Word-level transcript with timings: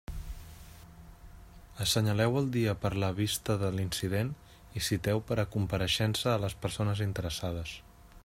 Assenyaleu 1.85 2.37
el 2.41 2.47
dia 2.55 2.73
per 2.85 2.91
a 2.97 2.99
la 3.03 3.09
vista 3.19 3.57
de 3.65 3.69
l'incident 3.75 4.33
i 4.81 4.85
citeu 4.87 5.23
per 5.29 5.37
a 5.43 5.47
compareixença 5.57 6.33
a 6.33 6.41
les 6.47 6.57
persones 6.65 7.05
interessades. 7.11 7.77